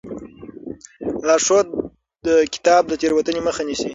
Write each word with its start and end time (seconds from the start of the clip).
لارښود 1.27 1.67
کتاب 2.53 2.83
د 2.87 2.93
تېروتنې 3.01 3.41
مخه 3.47 3.61
نیسي. 3.67 3.89